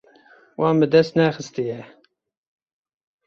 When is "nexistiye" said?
1.17-1.79